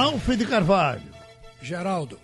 Ralf 0.00 0.30
de 0.30 0.46
Carvalho. 0.46 1.02
Geraldo, 1.60 2.18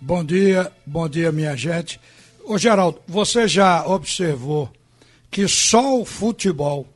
bom 0.00 0.24
dia, 0.24 0.72
bom 0.86 1.06
dia, 1.06 1.30
minha 1.30 1.54
gente. 1.54 2.00
Ô 2.42 2.56
Geraldo, 2.56 3.02
você 3.06 3.46
já 3.46 3.86
observou 3.86 4.72
que 5.30 5.46
só 5.46 6.00
o 6.00 6.06
futebol, 6.06 6.86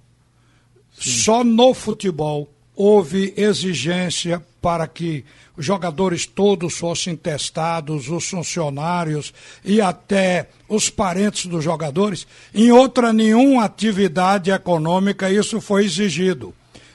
Sim. 0.98 1.10
só 1.10 1.44
no 1.44 1.74
futebol, 1.74 2.48
houve 2.74 3.34
exigência 3.36 4.42
para 4.58 4.86
que 4.88 5.22
os 5.54 5.66
jogadores 5.66 6.24
todos 6.24 6.78
fossem 6.78 7.14
testados, 7.14 8.08
os 8.08 8.26
funcionários 8.26 9.34
e 9.62 9.82
até 9.82 10.48
os 10.66 10.88
parentes 10.88 11.44
dos 11.44 11.62
jogadores. 11.62 12.26
Em 12.54 12.72
outra 12.72 13.12
nenhuma 13.12 13.66
atividade 13.66 14.50
econômica 14.50 15.30
isso 15.30 15.60
foi 15.60 15.84
exigido. 15.84 16.54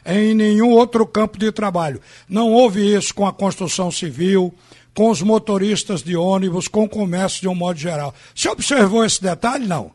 Em 0.09 0.33
nenhum 0.33 0.69
outro 0.69 1.05
campo 1.05 1.37
de 1.37 1.51
trabalho. 1.51 1.99
Não 2.29 2.49
houve 2.53 2.95
isso 2.95 3.13
com 3.13 3.27
a 3.27 3.33
construção 3.33 3.91
civil, 3.91 4.53
com 4.95 5.11
os 5.11 5.21
motoristas 5.21 6.01
de 6.01 6.15
ônibus, 6.15 6.69
com 6.69 6.85
o 6.85 6.89
comércio 6.89 7.41
de 7.41 7.47
um 7.49 7.53
modo 7.53 7.77
geral. 7.77 8.15
Você 8.33 8.47
observou 8.47 9.03
esse 9.03 9.21
detalhe, 9.21 9.67
não? 9.67 9.91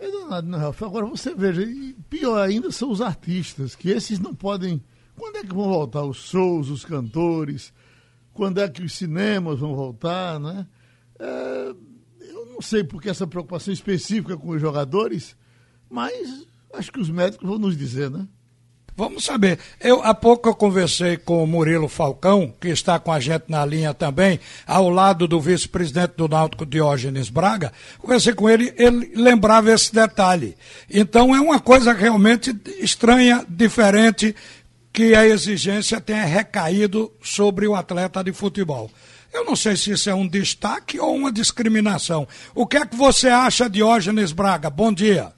É 0.00 0.42
não. 0.42 0.68
Agora 0.68 1.06
você 1.06 1.32
veja, 1.32 1.62
pior 2.08 2.40
ainda 2.40 2.72
são 2.72 2.90
os 2.90 3.00
artistas, 3.00 3.76
que 3.76 3.90
esses 3.90 4.18
não 4.18 4.34
podem. 4.34 4.82
Quando 5.16 5.36
é 5.36 5.42
que 5.42 5.54
vão 5.54 5.68
voltar 5.68 6.02
os 6.02 6.16
shows, 6.16 6.68
os 6.68 6.84
cantores? 6.84 7.72
Quando 8.34 8.60
é 8.60 8.68
que 8.68 8.82
os 8.82 8.94
cinemas 8.94 9.60
vão 9.60 9.76
voltar, 9.76 10.40
né? 10.40 10.66
É, 11.18 11.74
eu 12.20 12.46
não 12.46 12.60
sei 12.60 12.82
por 12.82 13.00
que 13.00 13.08
essa 13.08 13.26
preocupação 13.26 13.72
específica 13.72 14.36
com 14.36 14.50
os 14.50 14.60
jogadores, 14.60 15.36
mas 15.88 16.46
acho 16.72 16.90
que 16.90 17.00
os 17.00 17.10
médicos 17.10 17.48
vão 17.48 17.58
nos 17.58 17.76
dizer, 17.76 18.10
né? 18.10 18.26
Vamos 19.00 19.24
saber. 19.24 19.58
Eu, 19.80 20.02
há 20.02 20.12
pouco 20.12 20.46
eu 20.46 20.54
conversei 20.54 21.16
com 21.16 21.42
o 21.42 21.46
Murilo 21.46 21.88
Falcão, 21.88 22.52
que 22.60 22.68
está 22.68 22.98
com 22.98 23.10
a 23.10 23.18
gente 23.18 23.44
na 23.48 23.64
linha 23.64 23.94
também, 23.94 24.38
ao 24.66 24.90
lado 24.90 25.26
do 25.26 25.40
vice-presidente 25.40 26.12
do 26.18 26.28
Náutico 26.28 26.66
Diógenes 26.66 27.30
Braga. 27.30 27.72
Conversei 27.98 28.34
com 28.34 28.46
ele, 28.46 28.74
ele 28.76 29.10
lembrava 29.14 29.72
esse 29.72 29.90
detalhe. 29.90 30.54
Então 30.90 31.34
é 31.34 31.40
uma 31.40 31.58
coisa 31.58 31.94
realmente 31.94 32.54
estranha, 32.78 33.42
diferente, 33.48 34.36
que 34.92 35.14
a 35.14 35.26
exigência 35.26 35.98
tenha 35.98 36.26
recaído 36.26 37.10
sobre 37.22 37.66
o 37.66 37.74
atleta 37.74 38.22
de 38.22 38.34
futebol. 38.34 38.90
Eu 39.32 39.46
não 39.46 39.56
sei 39.56 39.78
se 39.78 39.92
isso 39.92 40.10
é 40.10 40.14
um 40.14 40.28
destaque 40.28 41.00
ou 41.00 41.16
uma 41.16 41.32
discriminação. 41.32 42.28
O 42.54 42.66
que 42.66 42.76
é 42.76 42.84
que 42.84 42.96
você 42.96 43.28
acha, 43.28 43.70
Diógenes 43.70 44.30
Braga? 44.30 44.68
Bom 44.68 44.92
dia. 44.92 45.32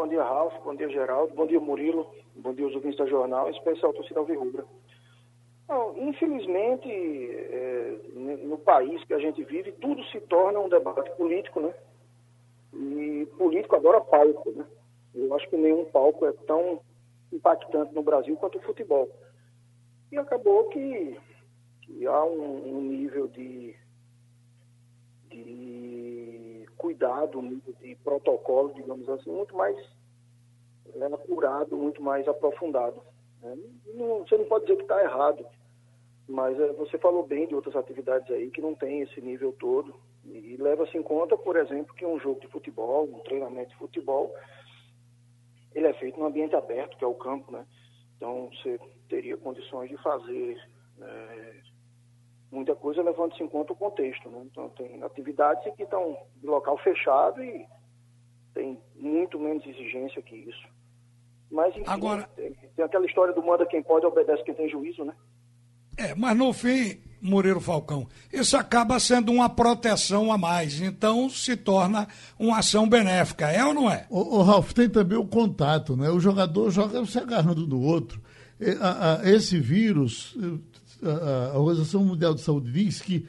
Bom 0.00 0.08
dia, 0.08 0.24
Ralf. 0.24 0.54
Bom 0.64 0.74
dia, 0.74 0.88
Geraldo. 0.88 1.34
Bom 1.34 1.46
dia, 1.46 1.60
Murilo. 1.60 2.10
Bom 2.34 2.54
dia, 2.54 2.66
os 2.66 2.74
ouvintes 2.74 2.96
da 2.96 3.04
jornal, 3.04 3.48
em 3.48 3.50
especial 3.50 3.90
a 3.90 3.94
torcida 3.94 4.18
Alvirrubra. 4.18 4.64
Infelizmente, 5.94 6.88
é, 6.90 7.98
no 8.14 8.56
país 8.56 9.04
que 9.04 9.12
a 9.12 9.18
gente 9.18 9.44
vive, 9.44 9.72
tudo 9.72 10.02
se 10.04 10.18
torna 10.22 10.58
um 10.58 10.70
debate 10.70 11.10
político, 11.18 11.60
né? 11.60 11.74
E 12.72 13.28
político 13.36 13.76
adora 13.76 14.00
palco, 14.00 14.50
né? 14.52 14.64
Eu 15.14 15.34
acho 15.34 15.46
que 15.50 15.56
nenhum 15.58 15.84
palco 15.84 16.24
é 16.24 16.32
tão 16.46 16.80
impactante 17.30 17.94
no 17.94 18.02
Brasil 18.02 18.34
quanto 18.36 18.56
o 18.56 18.62
futebol. 18.62 19.06
E 20.10 20.16
acabou 20.16 20.64
que, 20.70 21.14
que 21.82 22.06
há 22.06 22.24
um, 22.24 22.78
um 22.78 22.80
nível 22.80 23.28
de, 23.28 23.76
de 25.28 26.66
cuidado, 27.00 27.62
de 27.80 27.94
protocolo, 28.04 28.74
digamos 28.74 29.08
assim, 29.08 29.30
muito 29.30 29.56
mais 29.56 29.74
né, 30.94 31.06
apurado, 31.06 31.76
muito 31.76 32.02
mais 32.02 32.28
aprofundado. 32.28 33.00
Né? 33.42 33.56
Não, 33.94 34.18
você 34.18 34.36
não 34.36 34.44
pode 34.44 34.66
dizer 34.66 34.76
que 34.76 34.82
está 34.82 35.02
errado, 35.02 35.46
mas 36.28 36.60
é, 36.60 36.72
você 36.74 36.98
falou 36.98 37.26
bem 37.26 37.46
de 37.46 37.54
outras 37.54 37.74
atividades 37.74 38.30
aí 38.30 38.50
que 38.50 38.60
não 38.60 38.74
tem 38.74 39.00
esse 39.00 39.20
nível 39.20 39.52
todo. 39.58 39.94
E 40.26 40.56
leva-se 40.58 40.96
em 40.98 41.02
conta, 41.02 41.36
por 41.36 41.56
exemplo, 41.56 41.94
que 41.94 42.04
um 42.04 42.20
jogo 42.20 42.40
de 42.40 42.48
futebol, 42.48 43.04
um 43.04 43.20
treinamento 43.20 43.70
de 43.70 43.76
futebol, 43.76 44.34
ele 45.74 45.86
é 45.86 45.94
feito 45.94 46.20
num 46.20 46.26
ambiente 46.26 46.54
aberto, 46.54 46.98
que 46.98 47.04
é 47.04 47.06
o 47.06 47.14
campo, 47.14 47.50
né? 47.50 47.64
Então 48.16 48.50
você 48.52 48.78
teria 49.08 49.38
condições 49.38 49.88
de 49.88 49.96
fazer 50.02 50.60
é, 51.00 51.60
muita 52.50 52.74
coisa 52.74 53.02
levando-se 53.02 53.42
em 53.42 53.48
conta 53.48 53.72
o 53.72 53.76
contexto, 53.76 54.28
né? 54.28 54.42
Então 54.50 54.68
tem 54.70 55.02
atividades 55.02 55.62
que 55.74 55.82
estão 55.82 56.16
de 56.36 56.46
local 56.46 56.76
fechado 56.78 57.42
e 57.42 57.66
tem 58.54 58.78
muito 58.96 59.38
menos 59.38 59.64
exigência 59.64 60.20
que 60.22 60.36
isso. 60.36 60.68
Mas, 61.50 61.74
enfim, 61.74 61.84
Agora... 61.86 62.28
tem, 62.36 62.52
tem 62.52 62.84
aquela 62.84 63.06
história 63.06 63.34
do 63.34 63.42
manda 63.42 63.66
quem 63.66 63.82
pode, 63.82 64.06
obedece 64.06 64.42
quem 64.44 64.54
tem 64.54 64.68
juízo, 64.68 65.04
né? 65.04 65.14
É, 65.96 66.14
mas 66.14 66.36
no 66.36 66.52
fim, 66.52 66.98
Murilo 67.20 67.60
Falcão, 67.60 68.06
isso 68.32 68.56
acaba 68.56 68.98
sendo 68.98 69.30
uma 69.32 69.48
proteção 69.48 70.32
a 70.32 70.38
mais, 70.38 70.80
então 70.80 71.28
se 71.28 71.56
torna 71.56 72.08
uma 72.38 72.58
ação 72.58 72.88
benéfica, 72.88 73.50
é 73.50 73.64
ou 73.64 73.74
não 73.74 73.90
é? 73.90 74.06
O, 74.08 74.38
o 74.38 74.42
Ralf, 74.42 74.72
tem 74.72 74.88
também 74.88 75.18
o 75.18 75.26
contato, 75.26 75.96
né? 75.96 76.08
O 76.08 76.20
jogador 76.20 76.70
joga 76.70 77.04
se 77.04 77.18
agarrando 77.18 77.66
do 77.66 77.80
outro. 77.80 78.22
Esse 79.24 79.58
vírus, 79.58 80.36
a 81.02 81.58
Organização 81.58 82.04
Mundial 82.04 82.34
de 82.34 82.40
Saúde 82.40 82.70
diz 82.72 83.00
que 83.00 83.26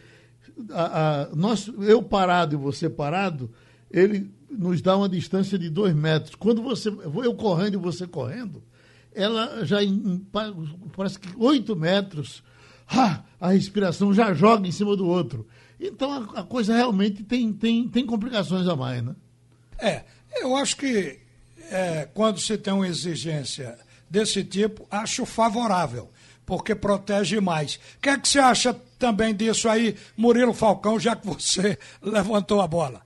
a, 0.72 1.22
a, 1.24 1.36
nós, 1.36 1.70
eu 1.80 2.02
parado 2.04 2.56
e 2.56 2.58
você 2.58 2.90
parado, 2.90 3.50
ele 3.90 4.30
nos 4.50 4.82
dá 4.82 4.98
uma 4.98 5.10
distância 5.10 5.58
de 5.58 5.70
dois 5.70 5.96
metros. 5.96 6.36
Quando 6.36 6.62
você, 6.62 6.90
eu 6.90 7.34
correndo 7.36 7.76
e 7.76 7.78
você 7.78 8.06
correndo, 8.06 8.62
ela 9.14 9.66
já 9.66 9.84
em, 9.84 10.26
parece 10.96 11.20
que 11.20 11.30
oito 11.38 11.76
metros, 11.76 12.44
a 13.40 13.50
respiração 13.50 14.14
já 14.14 14.34
joga 14.34 14.68
em 14.68 14.72
cima 14.72 14.96
do 14.96 15.08
outro. 15.08 15.48
Então 15.80 16.12
a, 16.12 16.42
a, 16.42 16.44
coisa 16.44 16.76
realmente 16.76 17.24
tem, 17.24 17.52
tem, 17.52 17.88
tem 17.88 18.06
complicações 18.06 18.68
a 18.68 18.76
mais, 18.76 19.02
né? 19.02 19.16
É, 19.80 20.04
eu 20.42 20.56
acho 20.56 20.78
que 20.78 21.20
é, 21.72 22.08
quando 22.14 22.40
se 22.40 22.58
tem 22.58 22.74
uma 22.74 22.88
exigência 22.88 23.78
desse 24.10 24.44
tipo, 24.44 24.86
acho 24.92 25.26
favorável, 25.26 26.12
porque 26.52 26.76
protege 26.76 27.40
mais. 27.40 27.76
O 27.76 28.02
que 28.02 28.10
é 28.10 28.20
que 28.20 28.28
você 28.28 28.38
acha 28.38 28.74
também 29.00 29.34
disso 29.34 29.70
aí, 29.70 29.96
Murilo 30.18 30.54
Falcão, 30.54 31.00
já 31.00 31.16
que 31.16 31.26
você 31.26 31.80
levantou 32.04 32.60
a 32.60 32.68
bola? 32.68 33.02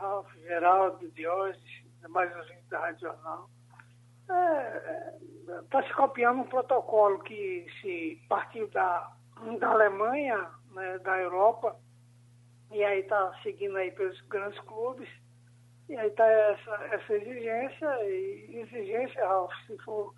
Ralf, 0.00 0.32
Geraldo, 0.44 1.10
Diógenes, 1.10 1.84
mais 2.08 2.30
os 2.36 2.68
da 2.70 2.78
Rádio 2.78 3.08
Jornal. 3.08 3.50
Está 4.22 4.36
é, 4.36 5.14
é 5.48 5.62
tá 5.68 5.82
se 5.82 5.92
copiando 5.94 6.42
um 6.42 6.46
protocolo 6.46 7.18
que 7.24 7.66
se 7.80 8.22
partiu 8.28 8.68
da, 8.68 9.10
da 9.58 9.68
Alemanha, 9.70 10.48
né, 10.70 10.98
da 11.00 11.18
Europa, 11.18 11.76
e 12.70 12.84
aí 12.84 13.00
está 13.00 13.32
seguindo 13.42 13.76
aí 13.76 13.90
pelos 13.90 14.20
grandes 14.28 14.60
clubes, 14.60 15.08
e 15.88 15.96
aí 15.96 16.06
está 16.06 16.24
essa, 16.24 16.84
essa 16.92 17.14
exigência, 17.14 17.88
e 18.04 18.60
exigência, 18.60 19.26
Ralf, 19.26 19.52
se 19.66 19.76
for 19.78 20.14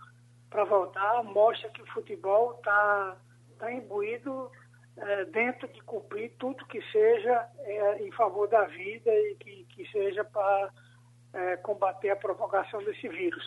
para 0.51 0.65
voltar, 0.65 1.23
mostra 1.25 1.69
que 1.71 1.83
o 1.83 1.87
futebol 1.93 2.55
está 2.57 3.17
tá 3.59 3.73
imbuído 3.73 4.51
é, 4.97 5.25
dentro 5.27 5.69
de 5.69 5.83
cumprir 5.83 6.33
tudo 6.39 6.67
que 6.67 6.81
seja 6.91 7.47
é, 7.59 8.03
em 8.03 8.12
favor 8.12 8.49
da 8.49 8.65
vida 8.65 9.11
e 9.11 9.37
que, 9.39 9.67
que 9.71 9.91
seja 9.91 10.25
para 10.25 10.71
é, 11.33 11.57
combater 11.59 12.11
a 12.11 12.17
provocação 12.17 12.83
desse 12.84 13.09
vírus. 13.09 13.45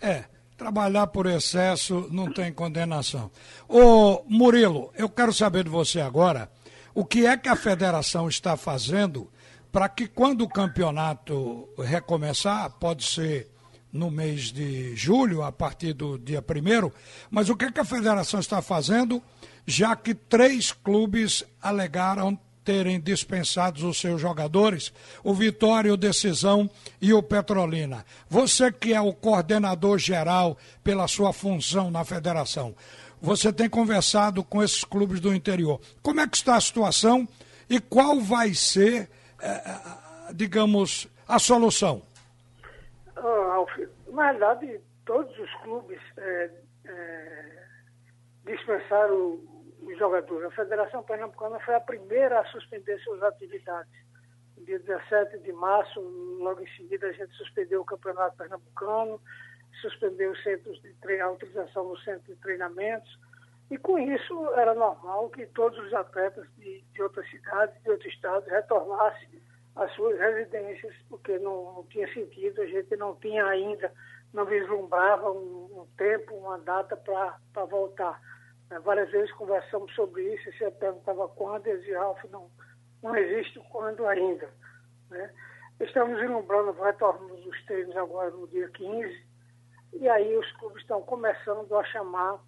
É, 0.00 0.24
trabalhar 0.56 1.06
por 1.08 1.26
excesso 1.26 2.08
não 2.10 2.32
tem 2.32 2.52
condenação. 2.52 3.30
Ô 3.68 4.22
Murilo, 4.26 4.92
eu 4.96 5.08
quero 5.08 5.32
saber 5.32 5.64
de 5.64 5.70
você 5.70 6.00
agora 6.00 6.50
o 6.94 7.04
que 7.04 7.26
é 7.26 7.36
que 7.36 7.48
a 7.48 7.56
federação 7.56 8.28
está 8.28 8.56
fazendo 8.56 9.30
para 9.70 9.88
que 9.88 10.08
quando 10.08 10.42
o 10.42 10.48
campeonato 10.48 11.68
recomeçar, 11.78 12.70
pode 12.78 13.04
ser 13.04 13.48
no 13.92 14.10
mês 14.10 14.52
de 14.52 14.94
julho, 14.94 15.42
a 15.42 15.50
partir 15.50 15.92
do 15.92 16.18
dia 16.18 16.42
primeiro, 16.42 16.92
mas 17.30 17.48
o 17.48 17.56
que, 17.56 17.72
que 17.72 17.80
a 17.80 17.84
federação 17.84 18.38
está 18.40 18.60
fazendo 18.60 19.22
já 19.68 19.94
que 19.94 20.14
três 20.14 20.72
clubes 20.72 21.44
alegaram 21.60 22.38
terem 22.64 22.98
dispensados 22.98 23.82
os 23.82 23.98
seus 23.98 24.18
jogadores, 24.18 24.90
o 25.22 25.34
Vitória, 25.34 25.92
o 25.92 25.96
Decisão 25.96 26.70
e 27.02 27.12
o 27.12 27.22
Petrolina. 27.22 28.04
Você 28.30 28.72
que 28.72 28.94
é 28.94 29.00
o 29.00 29.12
coordenador 29.12 29.98
geral 29.98 30.56
pela 30.82 31.06
sua 31.06 31.34
função 31.34 31.90
na 31.90 32.02
federação, 32.02 32.74
você 33.20 33.52
tem 33.52 33.68
conversado 33.68 34.42
com 34.42 34.62
esses 34.62 34.84
clubes 34.84 35.20
do 35.20 35.34
interior. 35.34 35.78
Como 36.02 36.20
é 36.20 36.26
que 36.26 36.36
está 36.38 36.56
a 36.56 36.60
situação 36.62 37.28
e 37.68 37.78
qual 37.78 38.20
vai 38.22 38.54
ser, 38.54 39.10
eh, 39.42 39.80
digamos, 40.34 41.08
a 41.26 41.38
solução? 41.38 42.02
Oh, 43.22 44.12
na 44.12 44.32
verdade, 44.32 44.80
todos 45.04 45.36
os 45.38 45.54
clubes 45.62 46.00
é, 46.16 46.50
é, 46.84 47.64
dispensaram 48.44 49.40
os 49.82 49.98
jogadores. 49.98 50.46
A 50.46 50.50
Federação 50.54 51.02
Pernambucana 51.02 51.58
foi 51.60 51.74
a 51.74 51.80
primeira 51.80 52.40
a 52.40 52.44
suspender 52.46 52.98
suas 53.00 53.22
atividades. 53.22 53.92
No 54.56 54.64
dia 54.64 54.78
17 54.78 55.38
de 55.38 55.52
março, 55.52 56.00
logo 56.00 56.60
em 56.60 56.76
seguida, 56.76 57.06
a 57.06 57.12
gente 57.12 57.32
suspendeu 57.36 57.80
o 57.80 57.84
Campeonato 57.84 58.36
Pernambucano, 58.36 59.20
suspender 59.80 60.28
os 60.28 60.42
centros 60.42 60.80
de 60.82 60.92
tre... 60.94 61.20
a 61.20 61.30
utilização 61.30 61.88
do 61.88 61.98
centro 62.00 62.34
de 62.34 62.40
treinamentos. 62.40 63.18
E 63.70 63.76
com 63.76 63.98
isso 63.98 64.54
era 64.54 64.74
normal 64.74 65.28
que 65.30 65.46
todos 65.46 65.78
os 65.78 65.92
atletas 65.92 66.46
de, 66.56 66.82
de 66.92 67.02
outras 67.02 67.28
cidades, 67.30 67.80
de 67.82 67.90
outros 67.90 68.12
estados, 68.12 68.48
retornassem 68.48 69.40
às 69.78 69.92
suas 69.92 70.18
residências, 70.18 70.94
porque 71.08 71.38
não, 71.38 71.72
não 71.72 71.84
tinha 71.84 72.12
sentido, 72.12 72.60
a 72.60 72.66
gente 72.66 72.96
não 72.96 73.14
tinha 73.16 73.46
ainda, 73.46 73.92
não 74.32 74.44
vislumbrava 74.44 75.30
um, 75.30 75.82
um 75.82 75.86
tempo, 75.96 76.34
uma 76.34 76.58
data 76.58 76.96
para 76.96 77.64
voltar. 77.64 78.20
É, 78.70 78.78
várias 78.80 79.10
vezes 79.10 79.32
conversamos 79.32 79.94
sobre 79.94 80.34
isso, 80.34 80.48
e 80.48 80.58
você 80.58 80.70
perguntava 80.72 81.28
quando, 81.28 81.68
e 81.68 81.78
dizia, 81.78 82.00
Ralf, 82.00 82.22
não, 82.24 82.50
não 83.02 83.16
existe 83.16 83.60
quando 83.70 84.04
ainda. 84.06 84.50
Né? 85.10 85.32
Estamos 85.80 86.18
vislumbrando 86.18 86.70
o 86.70 86.82
retorno 86.82 87.36
dos 87.36 87.64
treinos 87.64 87.96
agora 87.96 88.30
no 88.32 88.48
dia 88.48 88.68
15, 88.70 89.26
e 89.92 90.08
aí 90.08 90.36
os 90.36 90.52
clubes 90.56 90.82
estão 90.82 91.00
começando 91.02 91.72
a 91.76 91.84
chamar 91.84 92.40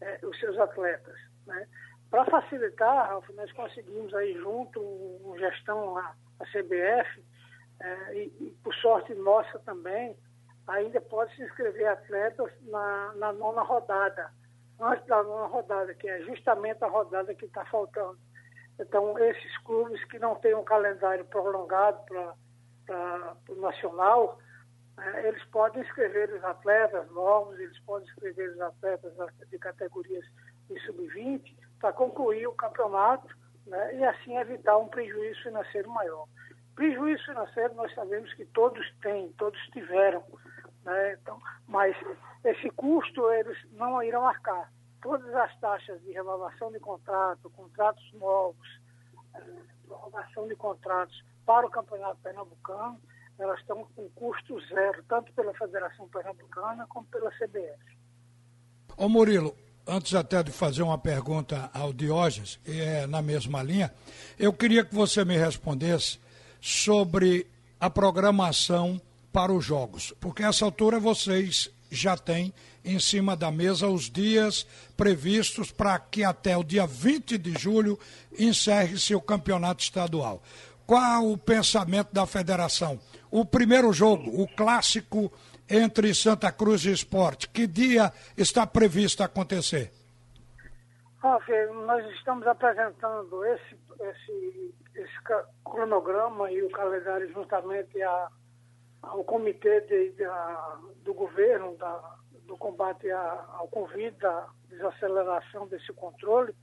é, 0.00 0.18
os 0.26 0.38
seus 0.40 0.58
atletas. 0.58 1.16
Né? 1.46 1.66
Para 2.10 2.24
facilitar, 2.26 3.08
Ralf, 3.08 3.28
nós 3.30 3.50
conseguimos 3.52 4.12
aí 4.14 4.34
junto 4.34 4.80
uma 4.80 5.38
gestão, 5.38 5.96
a, 5.96 6.12
a 6.42 6.46
CBF, 6.46 7.24
é, 7.80 8.14
e, 8.14 8.32
e, 8.40 8.56
por 8.62 8.74
sorte 8.74 9.14
nossa 9.14 9.58
também, 9.60 10.16
ainda 10.66 11.00
pode 11.00 11.34
se 11.34 11.42
inscrever 11.42 11.86
atletas 11.86 12.50
na, 12.62 13.12
na 13.14 13.32
nona 13.32 13.62
rodada, 13.62 14.30
antes 14.80 15.06
da 15.06 15.22
nona 15.22 15.46
rodada, 15.46 15.94
que 15.94 16.08
é 16.08 16.20
justamente 16.22 16.82
a 16.84 16.88
rodada 16.88 17.34
que 17.34 17.46
está 17.46 17.64
faltando. 17.66 18.18
Então, 18.78 19.18
esses 19.18 19.58
clubes 19.58 20.02
que 20.04 20.18
não 20.18 20.34
têm 20.36 20.54
um 20.54 20.64
calendário 20.64 21.24
prolongado 21.26 22.00
para 22.86 23.36
o 23.48 23.60
nacional, 23.60 24.38
é, 24.98 25.28
eles 25.28 25.42
podem 25.46 25.82
inscrever 25.82 26.32
os 26.32 26.44
atletas 26.44 27.10
novos, 27.10 27.58
eles 27.58 27.78
podem 27.80 28.06
inscrever 28.08 28.50
os 28.50 28.60
atletas 28.60 29.12
de 29.48 29.58
categorias 29.58 30.24
de 30.68 30.78
sub-20 30.86 31.56
para 31.80 31.92
concluir 31.92 32.46
o 32.46 32.52
campeonato 32.52 33.42
né, 33.66 33.96
e 33.96 34.04
assim 34.04 34.36
evitar 34.36 34.76
um 34.78 34.88
prejuízo 34.88 35.42
financeiro 35.42 35.90
maior. 35.90 36.26
Prejuízo 36.74 37.24
financeiro 37.24 37.74
nós 37.74 37.94
sabemos 37.94 38.32
que 38.34 38.44
todos 38.46 38.84
têm, 39.00 39.32
todos 39.32 39.60
tiveram, 39.72 40.22
né, 40.84 41.18
então, 41.20 41.40
mas 41.66 41.96
esse 42.44 42.70
custo 42.70 43.30
eles 43.32 43.56
não 43.72 44.02
irão 44.02 44.26
arcar. 44.26 44.72
Todas 45.00 45.34
as 45.34 45.58
taxas 45.58 46.00
de 46.02 46.12
renovação 46.12 46.70
de 46.70 46.78
contrato, 46.78 47.50
contratos 47.50 48.12
novos, 48.14 48.80
renovação 49.88 50.46
de 50.46 50.54
contratos 50.56 51.24
para 51.44 51.66
o 51.66 51.70
Campeonato 51.70 52.20
Pernambucano, 52.22 53.00
elas 53.38 53.58
estão 53.60 53.84
com 53.96 54.08
custo 54.10 54.60
zero, 54.68 55.02
tanto 55.08 55.32
pela 55.32 55.52
Federação 55.54 56.08
Pernambucana 56.08 56.86
como 56.88 57.06
pela 57.06 57.30
CBF. 57.32 57.98
Ô 58.96 59.08
Murilo, 59.08 59.56
antes 59.86 60.14
até 60.14 60.42
de 60.42 60.50
fazer 60.50 60.82
uma 60.82 60.98
pergunta 60.98 61.70
ao 61.72 61.92
Diógenes, 61.92 62.58
é 62.66 63.06
na 63.06 63.20
mesma 63.20 63.62
linha, 63.62 63.92
eu 64.38 64.52
queria 64.52 64.84
que 64.84 64.94
você 64.94 65.24
me 65.24 65.36
respondesse 65.36 66.18
sobre 66.60 67.46
a 67.80 67.90
programação 67.90 69.00
para 69.32 69.52
os 69.52 69.64
jogos, 69.64 70.12
porque 70.20 70.42
essa 70.42 70.64
altura 70.64 71.00
vocês 71.00 71.70
já 71.90 72.16
têm 72.16 72.52
em 72.84 72.98
cima 72.98 73.36
da 73.36 73.50
mesa 73.50 73.88
os 73.88 74.10
dias 74.10 74.66
previstos 74.96 75.70
para 75.70 75.98
que 75.98 76.24
até 76.24 76.56
o 76.56 76.64
dia 76.64 76.86
20 76.86 77.38
de 77.38 77.52
julho 77.58 77.98
encerre-se 78.38 79.14
o 79.14 79.20
campeonato 79.20 79.82
estadual. 79.82 80.42
Qual 80.86 81.30
o 81.30 81.38
pensamento 81.38 82.12
da 82.12 82.26
federação? 82.26 82.98
O 83.30 83.44
primeiro 83.44 83.92
jogo, 83.92 84.42
o 84.42 84.48
clássico 84.48 85.32
entre 85.68 86.14
Santa 86.14 86.50
Cruz 86.52 86.84
e 86.84 86.92
Esporte, 86.92 87.48
que 87.48 87.66
dia 87.66 88.12
está 88.36 88.66
previsto 88.66 89.22
acontecer? 89.22 89.92
Nós 91.86 92.04
estamos 92.16 92.46
apresentando 92.46 93.44
esse, 93.44 93.76
esse, 94.00 94.74
esse 94.94 95.18
cronograma 95.64 96.50
e 96.50 96.62
o 96.62 96.70
calendário 96.70 97.30
juntamente 97.32 98.02
a, 98.02 98.28
ao 99.02 99.22
comitê 99.22 99.80
de, 99.82 100.10
de, 100.12 100.24
a, 100.24 100.78
do 101.04 101.14
governo 101.14 101.76
da, 101.76 102.16
do 102.46 102.56
combate 102.56 103.10
a, 103.10 103.46
ao 103.52 103.68
Covid, 103.68 104.16
da 104.18 104.48
desaceleração 104.68 105.68
desse 105.68 105.92
controle, 105.92 106.54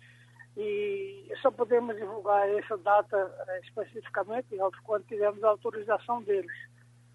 e 0.57 1.31
só 1.41 1.49
podemos 1.51 1.95
divulgar 1.95 2.49
essa 2.49 2.77
data 2.77 3.17
eh, 3.47 3.59
especificamente 3.63 4.47
quando 4.83 5.05
tivermos 5.05 5.43
a 5.43 5.49
autorização 5.49 6.21
deles. 6.21 6.51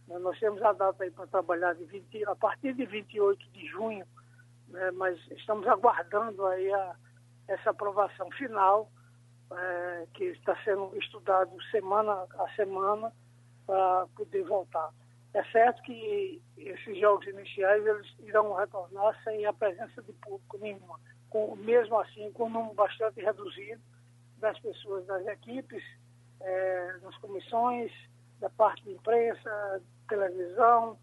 Né, 0.09 0.19
nós 0.19 0.39
temos 0.39 0.62
a 0.62 0.73
data 0.73 1.05
aí 1.05 1.11
para 1.11 1.27
trabalhar 1.27 1.75
de 1.75 1.85
20, 1.85 2.25
a 2.27 2.37
partir 2.37 2.75
de 2.75 2.85
28 2.87 3.51
de 3.51 3.67
junho, 3.69 4.06
né, 4.69 4.91
mas 4.93 5.19
estamos 5.31 5.67
aguardando 5.67 6.47
aí 6.47 6.73
a, 6.73 6.97
essa 7.49 7.71
aprovação 7.71 8.31
final, 8.33 8.91
é, 9.53 10.06
que 10.15 10.25
está 10.25 10.56
sendo 10.65 10.97
estudado 10.99 11.51
semana 11.71 12.27
a 12.39 12.49
semana 12.56 13.12
para 13.67 14.06
poder 14.17 14.43
voltar. 14.45 14.91
É 15.33 15.45
certo 15.45 15.83
que 15.83 16.41
esses 16.57 16.99
jogos 16.99 17.27
iniciais 17.27 17.85
eles 17.85 18.15
irão 18.21 18.55
retornar 18.55 19.21
sem 19.23 19.45
a 19.47 19.53
presença 19.53 20.03
de 20.03 20.12
público 20.12 20.59
nenhuma 20.59 20.99
com, 21.35 21.57
mesmo 21.57 21.99
assim 21.99 22.31
com 22.31 22.45
um 22.45 22.50
número 22.50 22.75
bastante 22.75 23.21
reduzido 23.21 23.83
das 24.39 24.57
pessoas 24.61 25.05
das 25.07 25.27
equipes, 25.27 25.83
é, 26.41 27.00
comissões, 27.21 27.91
da 28.44 28.50
parte 28.50 28.85
de 28.85 28.93
imprensa, 28.93 29.81
televisão. 30.06 30.99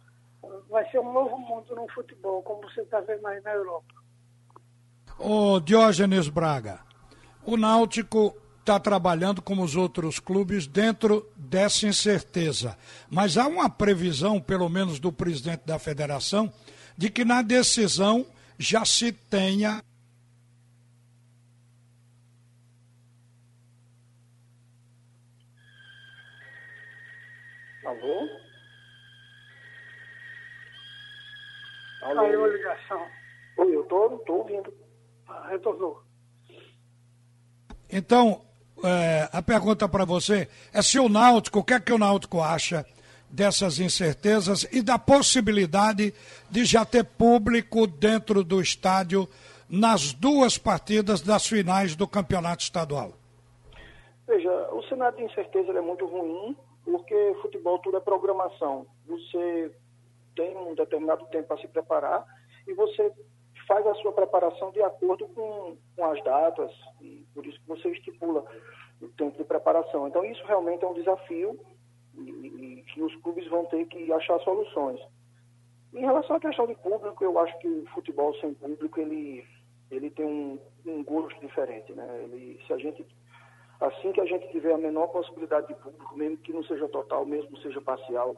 Vai 0.70 0.90
ser 0.92 1.00
um 1.00 1.12
novo 1.12 1.38
mundo 1.40 1.76
no 1.76 1.88
futebol, 1.90 2.44
como 2.44 2.62
você 2.62 2.82
está 2.82 3.00
vendo 3.02 3.26
aí 3.28 3.42
na 3.42 3.52
Europa. 3.52 3.94
Ô 5.18 5.60
Diógenes 5.60 6.30
Braga, 6.30 6.80
o 7.44 7.58
Náutico 7.58 8.36
está 8.60 8.80
trabalhando 8.80 9.42
como 9.42 9.64
os 9.64 9.76
outros 9.76 10.20
clubes 10.20 10.68
dentro 10.68 11.28
dessa 11.36 11.88
incerteza. 11.88 12.78
Mas 13.10 13.38
há 13.38 13.48
uma 13.48 13.70
previsão, 13.70 14.40
pelo 14.40 14.70
menos 14.70 15.00
do 15.00 15.12
presidente 15.12 15.66
da 15.66 15.80
federação, 15.80 16.52
de 16.96 17.10
que 17.10 17.26
na 17.26 17.42
decisão 17.42 18.26
já 18.58 18.86
se 18.86 19.12
tenha 19.12 19.84
Alô? 27.92 28.30
Alô? 32.04 32.22
Caiu 32.22 32.46
a 32.46 32.48
ligação. 32.48 33.08
Oi, 33.58 33.76
eu 33.76 33.84
tô, 33.84 34.10
tô 34.20 34.34
ouvindo. 34.36 34.74
Ah, 35.28 35.50
retornou. 35.50 36.02
Então, 37.92 38.42
é, 38.82 39.28
a 39.34 39.42
pergunta 39.42 39.90
para 39.90 40.06
você 40.06 40.48
é 40.74 40.82
se 40.82 41.00
o 41.00 41.10
Náutico, 41.10 41.60
o 41.60 41.64
que 41.66 41.74
é 41.74 41.80
que 41.82 41.92
o 41.92 41.98
Náutico 41.98 42.42
acha 42.42 42.86
dessas 43.30 43.78
incertezas 43.78 44.64
e 44.72 44.82
da 44.82 44.98
possibilidade 44.98 46.14
de 46.50 46.64
já 46.64 46.86
ter 46.86 47.04
público 47.04 47.88
dentro 47.88 48.42
do 48.42 48.62
estádio 48.62 49.28
nas 49.70 50.14
duas 50.14 50.58
partidas 50.58 51.20
das 51.20 51.46
finais 51.46 51.94
do 51.94 52.08
campeonato 52.08 52.64
estadual? 52.64 53.12
Veja, 54.26 54.50
o 54.72 54.82
cenário 54.84 55.18
de 55.18 55.26
incerteza 55.26 55.74
é 55.74 55.82
muito 55.82 56.06
ruim 56.06 56.56
porque 56.92 57.36
futebol 57.42 57.80
tudo 57.80 57.98
é 57.98 58.00
programação. 58.02 58.86
Você 59.08 59.72
tem 60.36 60.56
um 60.58 60.76
determinado 60.76 61.26
tempo 61.28 61.48
para 61.48 61.62
se 61.62 61.68
preparar 61.68 62.26
e 62.68 62.74
você 62.74 63.12
faz 63.68 63.86
a 63.88 63.96
sua 63.96 64.12
preparação 64.12 64.72
de 64.72 64.82
acordo 64.82 65.28
com, 65.30 65.78
com 65.96 66.06
as 66.06 66.22
datas, 66.24 66.72
e 67.00 67.26
por 67.34 67.46
isso 67.46 67.60
que 67.62 67.68
você 67.68 67.90
estipula 67.90 68.44
o 69.02 69.08
tempo 69.10 69.38
de 69.38 69.44
preparação. 69.44 70.08
Então, 70.08 70.26
isso 70.26 70.46
realmente 70.46 70.84
é 70.84 70.88
um 70.88 70.94
desafio 70.94 71.60
e, 72.18 72.84
que 72.94 73.02
os 73.02 73.16
clubes 73.18 73.48
vão 73.48 73.66
ter 73.66 73.86
que 73.88 74.12
achar 74.12 74.40
soluções. 74.42 75.00
Em 75.94 76.02
relação 76.02 76.36
à 76.36 76.40
questão 76.40 76.68
de 76.68 76.76
público, 76.76 77.24
eu 77.24 77.38
acho 77.40 77.58
que 77.60 77.68
o 77.68 77.86
futebol 77.94 78.34
sem 78.40 78.54
público, 78.54 79.00
ele, 79.00 79.46
ele 79.90 80.10
tem 80.10 80.26
um, 80.26 80.60
um 80.86 81.04
gosto 81.04 81.40
diferente, 81.40 81.94
né? 81.94 82.24
Ele, 82.24 82.60
se 82.66 82.74
a 82.74 82.78
gente 82.78 83.06
Assim 83.82 84.12
que 84.12 84.22
a 84.22 84.26
gente 84.26 84.48
tiver 84.52 84.74
a 84.74 84.78
menor 84.78 85.08
possibilidade 85.08 85.68
de 85.68 85.74
público, 85.74 86.16
mesmo 86.16 86.38
que 86.38 86.54
não 86.54 86.64
seja 86.64 86.88
total, 86.88 87.26
mesmo 87.26 87.50
que 87.52 87.64
seja 87.64 87.82
parcial, 87.82 88.36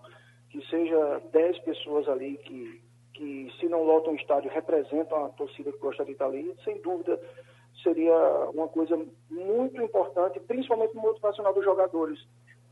que 0.50 0.66
seja 0.68 1.22
10 1.34 1.60
pessoas 1.60 2.08
ali 2.08 2.38
que, 2.38 2.82
que 3.14 3.54
se 3.60 3.68
não 3.68 3.84
lotam 3.84 4.14
o 4.14 4.16
estádio, 4.16 4.50
representam 4.50 5.26
a 5.26 5.30
torcida 5.30 5.72
que 5.72 5.80
gosta 5.80 6.06
de 6.06 6.14
estar 6.14 6.28
ali, 6.28 6.56
sem 6.64 6.82
dúvida 6.82 7.20
seria 7.84 8.16
uma 8.54 8.70
coisa 8.70 8.98
muito 9.30 9.82
importante, 9.82 10.40
principalmente 10.40 10.96
no 10.96 11.02
motivacional 11.02 11.54
dos 11.54 11.66
jogadores. 11.66 12.20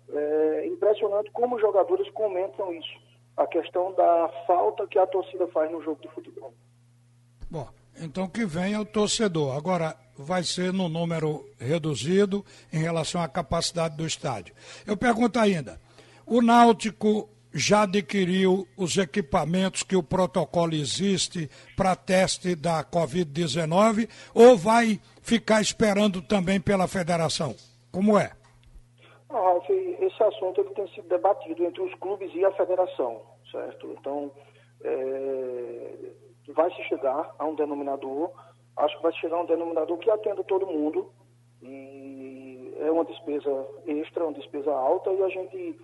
É 0.10 0.66
impressionante 0.68 1.30
como 1.32 1.56
os 1.56 1.62
jogadores 1.62 2.10
comentam 2.12 2.74
isso, 2.74 3.02
a 3.36 3.46
questão 3.48 3.94
da 3.94 4.30
falta 4.48 4.88
que 4.88 4.98
a 4.98 5.08
torcida 5.08 5.46
faz 5.48 5.70
no 5.70 5.84
jogo 5.84 6.02
de 6.02 6.08
futebol. 6.10 6.54
Bom, 7.50 7.68
então 8.00 8.30
que 8.30 8.46
venha 8.46 8.80
o 8.80 8.86
torcedor. 8.86 9.58
Agora, 9.58 9.96
vai 10.18 10.44
ser 10.44 10.72
no 10.74 10.90
número 10.90 11.48
reduzido 11.60 12.46
em 12.72 12.80
relação 12.80 13.22
à 13.22 13.28
capacidade 13.28 13.98
do 13.98 14.06
estádio. 14.06 14.54
Eu 14.86 14.96
pergunto 14.98 15.40
ainda: 15.40 15.80
o 16.26 16.42
Náutico 16.42 17.30
já 17.54 17.84
adquiriu 17.84 18.68
os 18.78 18.98
equipamentos 18.98 19.84
que 19.84 19.96
o 19.96 20.04
protocolo 20.04 20.74
existe 20.74 21.50
para 21.76 21.96
teste 21.96 22.56
da 22.56 22.84
Covid-19 22.84 24.10
ou 24.34 24.58
vai 24.58 25.00
ficar 25.22 25.62
esperando 25.62 26.22
também 26.22 26.60
pela 26.60 26.88
federação? 26.88 27.56
Como 27.92 28.18
é? 28.18 28.32
Ralf, 29.30 29.70
esse 29.70 30.24
assunto 30.24 30.62
ele 30.62 30.70
tem 30.72 30.88
sido 30.94 31.08
debatido 31.08 31.64
entre 31.64 31.82
os 31.82 31.94
clubes 31.96 32.32
e 32.34 32.44
a 32.44 32.52
federação, 32.52 33.22
certo? 33.52 33.96
Então, 34.00 34.32
é, 34.84 35.94
vai 36.50 36.70
se 36.74 36.84
chegar 36.84 37.34
a 37.38 37.46
um 37.46 37.56
denominador, 37.56 38.32
acho 38.82 38.98
que 38.98 39.04
vai 39.04 39.14
chegar 39.14 39.40
um 39.40 39.46
denominador 39.46 39.98
que 39.98 40.10
atenda 40.10 40.44
todo 40.44 40.68
mundo, 40.68 41.12
e 41.62 42.74
é 42.80 42.92
uma 42.92 43.06
despesa 43.06 43.68
extra, 43.86 44.26
uma 44.26 44.34
despesa 44.34 44.72
alta, 44.72 45.12
e 45.12 45.24
a 45.24 45.30
gente 45.30 45.80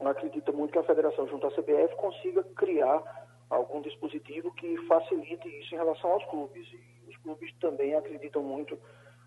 acredita 0.00 0.52
muito 0.52 0.72
que 0.72 0.78
a 0.78 0.84
federação, 0.84 1.26
junto 1.28 1.46
à 1.46 1.50
CBF, 1.50 1.94
consiga 1.96 2.42
criar 2.56 3.02
algum 3.48 3.80
dispositivo 3.80 4.52
que 4.54 4.76
facilite 4.86 5.48
isso 5.60 5.74
em 5.74 5.78
relação 5.78 6.10
aos 6.10 6.24
clubes. 6.26 6.66
E 6.72 7.10
os 7.10 7.16
clubes 7.18 7.52
também 7.60 7.94
acreditam 7.94 8.42
muito 8.42 8.78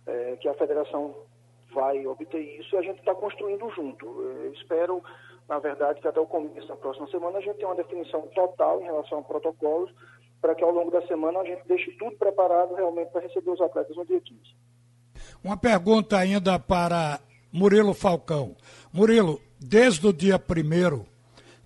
é, 0.06 0.36
que 0.38 0.48
a 0.48 0.54
federação 0.56 1.16
vai 1.74 2.06
obter 2.08 2.40
isso 2.40 2.76
e 2.76 2.78
a 2.78 2.82
gente 2.82 3.00
está 3.00 3.14
construindo 3.14 3.70
junto. 3.72 4.06
Eu 4.06 4.54
espero, 4.54 5.04
na 5.48 5.60
verdade, 5.60 6.02
que 6.02 6.08
até 6.08 6.20
o 6.20 6.26
começo 6.26 6.68
da 6.68 6.76
próxima 6.76 7.08
semana 7.08 7.38
a 7.38 7.42
gente 7.42 7.58
tenha 7.58 7.68
uma 7.68 7.76
definição 7.76 8.22
total 8.34 8.82
em 8.82 8.86
relação 8.86 9.20
a 9.20 9.24
protocolos, 9.24 9.94
para 10.46 10.54
que 10.54 10.64
ao 10.64 10.70
longo 10.70 10.92
da 10.92 11.02
semana 11.08 11.40
a 11.40 11.44
gente 11.44 11.64
deixe 11.68 11.90
tudo 11.94 12.16
preparado 12.18 12.76
realmente 12.76 13.10
para 13.10 13.22
receber 13.22 13.50
os 13.50 13.60
atletas 13.60 13.98
no 13.98 14.06
dia 14.06 14.22
15. 14.22 14.40
Uma 15.44 15.58
pergunta 15.58 16.20
ainda 16.20 16.60
para 16.60 17.20
Murilo 17.52 17.96
Falcão. 17.96 18.56
Murilo, 18.94 19.42
desde 19.60 20.06
o 20.06 20.14
dia 20.14 20.38
primeiro 20.38 21.08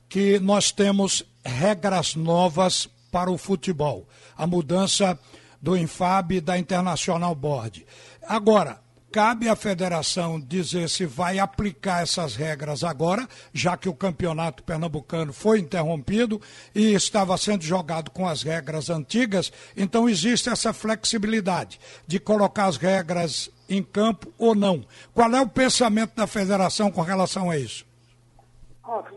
que 0.07 0.39
nós 0.39 0.71
temos 0.71 1.25
regras 1.43 2.15
novas 2.15 2.85
para 3.11 3.29
o 3.29 3.37
futebol. 3.37 4.07
A 4.37 4.47
mudança 4.47 5.19
do 5.61 5.75
Infab 5.75 6.39
da 6.39 6.57
International 6.57 7.35
Board. 7.35 7.85
Agora, 8.25 8.79
cabe 9.11 9.49
à 9.49 9.55
federação 9.55 10.39
dizer 10.39 10.89
se 10.89 11.05
vai 11.05 11.39
aplicar 11.39 12.03
essas 12.03 12.35
regras 12.35 12.83
agora, 12.83 13.27
já 13.53 13.75
que 13.75 13.89
o 13.89 13.93
campeonato 13.93 14.63
pernambucano 14.63 15.33
foi 15.33 15.59
interrompido 15.59 16.41
e 16.73 16.93
estava 16.93 17.37
sendo 17.37 17.63
jogado 17.63 18.11
com 18.11 18.27
as 18.27 18.43
regras 18.43 18.89
antigas, 18.89 19.51
então 19.75 20.07
existe 20.07 20.49
essa 20.49 20.73
flexibilidade 20.73 21.79
de 22.05 22.19
colocar 22.19 22.65
as 22.65 22.77
regras 22.77 23.51
em 23.67 23.83
campo 23.83 24.31
ou 24.37 24.55
não. 24.55 24.85
Qual 25.13 25.31
é 25.31 25.41
o 25.41 25.49
pensamento 25.49 26.15
da 26.15 26.27
federação 26.27 26.91
com 26.91 27.01
relação 27.01 27.49
a 27.49 27.57
isso? 27.57 27.87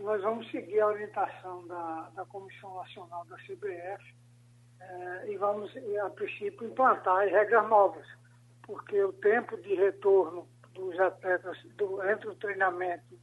nós 0.03 0.21
vamos 0.21 0.49
seguir 0.51 0.79
a 0.79 0.87
orientação 0.87 1.65
da, 1.67 2.09
da 2.15 2.25
Comissão 2.25 2.75
Nacional 2.75 3.25
da 3.25 3.35
CBF 3.37 4.13
eh, 4.79 5.31
e 5.31 5.37
vamos, 5.37 5.71
a 6.05 6.09
princípio, 6.11 6.67
implantar 6.67 7.23
as 7.23 7.31
regras 7.31 7.67
novas 7.67 8.05
porque 8.63 9.01
o 9.03 9.13
tempo 9.13 9.55
de 9.57 9.75
retorno 9.75 10.47
dos 10.73 10.99
atletas 10.99 11.57
do, 11.77 12.03
entre 12.09 12.29
o 12.29 12.35
treinamento 12.35 13.19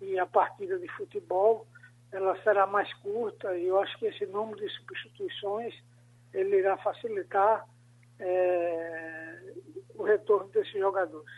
e 0.00 0.18
a 0.18 0.26
partida 0.26 0.78
de 0.78 0.88
futebol 0.96 1.66
ela 2.12 2.40
será 2.42 2.66
mais 2.66 2.92
curta 2.94 3.56
e 3.56 3.66
eu 3.66 3.80
acho 3.80 3.96
que 3.98 4.06
esse 4.06 4.26
número 4.26 4.60
de 4.60 4.68
substituições 4.76 5.74
ele 6.32 6.58
irá 6.58 6.76
facilitar 6.78 7.66
é, 8.18 9.54
o 9.94 10.02
retorno 10.02 10.48
desses 10.50 10.72
jogadores. 10.72 11.30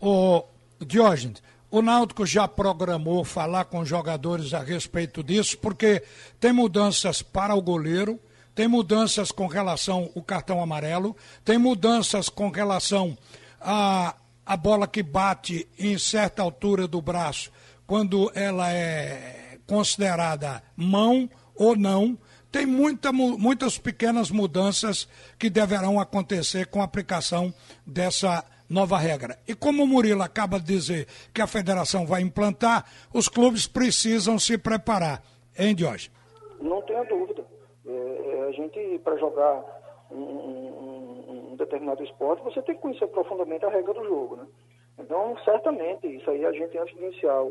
O 0.00 0.44
Diógenes, 0.80 1.42
o 1.70 1.82
Náutico 1.82 2.26
já 2.26 2.48
programou 2.48 3.24
falar 3.24 3.66
com 3.66 3.80
os 3.80 3.88
jogadores 3.88 4.52
a 4.54 4.60
respeito 4.60 5.22
disso, 5.22 5.58
porque 5.58 6.02
tem 6.38 6.52
mudanças 6.52 7.22
para 7.22 7.54
o 7.54 7.62
goleiro, 7.62 8.18
tem 8.60 8.68
mudanças 8.68 9.32
com 9.32 9.46
relação 9.46 10.10
ao 10.14 10.22
cartão 10.22 10.62
amarelo, 10.62 11.16
tem 11.42 11.56
mudanças 11.56 12.28
com 12.28 12.50
relação 12.50 13.16
a 13.58 14.14
a 14.44 14.54
bola 14.54 14.86
que 14.86 15.02
bate 15.02 15.66
em 15.78 15.96
certa 15.96 16.42
altura 16.42 16.86
do 16.86 17.00
braço, 17.00 17.50
quando 17.86 18.30
ela 18.34 18.70
é 18.70 19.56
considerada 19.66 20.62
mão 20.76 21.30
ou 21.54 21.74
não, 21.74 22.18
tem 22.52 22.66
muita, 22.66 23.10
muitas 23.12 23.78
pequenas 23.78 24.30
mudanças 24.30 25.08
que 25.38 25.48
deverão 25.48 25.98
acontecer 25.98 26.66
com 26.66 26.82
a 26.82 26.84
aplicação 26.84 27.54
dessa 27.86 28.44
nova 28.68 28.98
regra. 28.98 29.38
E 29.48 29.54
como 29.54 29.84
o 29.84 29.86
Murilo 29.86 30.22
acaba 30.22 30.60
de 30.60 30.66
dizer 30.66 31.06
que 31.32 31.40
a 31.40 31.46
federação 31.46 32.04
vai 32.04 32.20
implantar, 32.20 32.84
os 33.10 33.26
clubes 33.26 33.66
precisam 33.66 34.38
se 34.38 34.58
preparar. 34.58 35.22
Hein, 35.58 35.74
Diógenes? 35.74 36.10
Não 36.60 36.82
tenha 36.82 37.04
dúvida 37.04 37.42
gente, 38.52 38.98
para 39.00 39.16
jogar 39.16 39.64
um, 40.10 40.16
um, 40.16 41.50
um, 41.52 41.56
determinado 41.56 42.02
esporte, 42.02 42.42
você 42.42 42.62
tem 42.62 42.74
que 42.74 42.80
conhecer 42.80 43.06
profundamente 43.08 43.64
a 43.64 43.70
regra 43.70 43.94
do 43.94 44.04
jogo, 44.04 44.36
né? 44.36 44.46
Então, 44.98 45.36
certamente, 45.44 46.06
isso 46.06 46.30
aí 46.30 46.44
a 46.44 46.52
gente, 46.52 46.76
antes 46.76 46.94
de 46.94 47.02
iniciar 47.02 47.42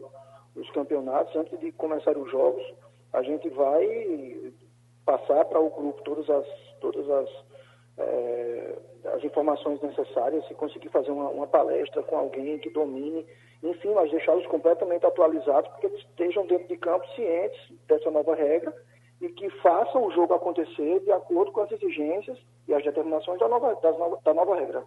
os 0.55 0.69
campeonatos, 0.71 1.35
antes 1.35 1.59
de 1.59 1.71
começar 1.71 2.15
os 2.17 2.29
jogos, 2.29 2.63
a 3.13 3.23
gente 3.23 3.49
vai 3.49 4.53
passar 5.05 5.45
para 5.45 5.59
o 5.59 5.69
grupo 5.69 6.01
todas 6.03 6.29
as, 6.29 6.45
todas 6.79 7.09
as, 7.09 7.29
é, 7.97 8.77
as 9.15 9.23
informações 9.23 9.81
necessárias, 9.81 10.47
se 10.47 10.53
conseguir 10.53 10.89
fazer 10.89 11.11
uma, 11.11 11.29
uma, 11.29 11.47
palestra 11.47 12.03
com 12.03 12.17
alguém 12.17 12.59
que 12.59 12.69
domine, 12.69 13.25
enfim, 13.63 13.93
mas 13.93 14.11
deixá-los 14.11 14.45
completamente 14.47 15.05
atualizados, 15.05 15.69
porque 15.71 15.87
estejam 15.87 16.45
dentro 16.45 16.67
de 16.67 16.77
campo 16.77 17.07
cientes 17.15 17.59
dessa 17.87 18.11
nova 18.11 18.35
regra 18.35 18.73
e 19.21 19.29
que 19.29 19.49
façam 19.61 20.05
o 20.05 20.11
jogo 20.11 20.33
acontecer 20.33 20.99
de 21.01 21.11
acordo 21.11 21.51
com 21.51 21.61
as 21.61 21.71
exigências 21.71 22.37
e 22.67 22.73
as 22.73 22.83
determinações 22.83 23.39
da 23.39 23.47
nova, 23.47 23.77
nova 23.81 24.19
da 24.23 24.33
nova 24.33 24.55
regra. 24.55 24.83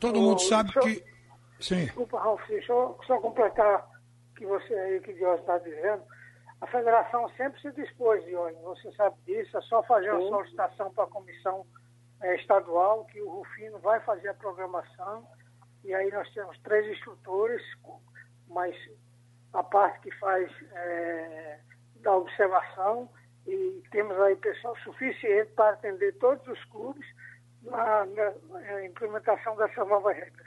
Todo 0.00 0.20
mundo 0.20 0.40
sabe 0.40 0.72
que. 0.72 1.04
Sim. 1.60 1.84
Desculpa, 1.84 2.18
Ralf, 2.18 2.40
deixa 2.48 2.72
eu 2.72 2.98
só 3.06 3.18
completar 3.18 3.88
que 4.36 4.44
você 4.44 4.74
aí, 4.74 5.00
que 5.00 5.12
Deus 5.14 5.40
está 5.40 5.58
dizendo. 5.58 6.02
A 6.60 6.66
federação 6.66 7.28
sempre 7.36 7.60
se 7.60 7.70
dispôs, 7.72 8.24
Diógenes, 8.24 8.62
você 8.62 8.90
sabe 8.92 9.16
disso, 9.26 9.56
é 9.56 9.60
só 9.62 9.82
fazer 9.82 10.10
Sim. 10.10 10.16
uma 10.16 10.28
solicitação 10.28 10.92
para 10.92 11.04
a 11.04 11.08
comissão 11.08 11.66
é, 12.22 12.34
estadual, 12.36 13.04
que 13.06 13.20
o 13.20 13.30
Rufino 13.30 13.78
vai 13.78 14.00
fazer 14.00 14.28
a 14.28 14.34
programação, 14.34 15.26
e 15.84 15.94
aí 15.94 16.10
nós 16.10 16.28
temos 16.32 16.58
três 16.60 16.86
instrutores, 16.90 17.62
mas 18.48 18.74
a 19.52 19.62
parte 19.62 20.00
que 20.00 20.10
faz 20.18 20.50
é, 20.72 21.58
da 21.96 22.16
observação, 22.16 23.08
e 23.46 23.82
temos 23.90 24.18
aí 24.20 24.36
pessoal 24.36 24.76
suficiente 24.78 25.50
para 25.54 25.70
atender 25.70 26.12
todos 26.18 26.46
os 26.48 26.64
clubes 26.64 27.06
na, 27.62 28.06
na 28.06 28.84
implementação 28.84 29.56
dessa 29.56 29.84
nova 29.84 30.12
regra. 30.12 30.44